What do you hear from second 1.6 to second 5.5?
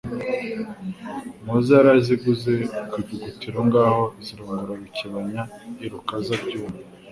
yaraziguze ku Ivugutiro Ngabo zirongora Rukebanya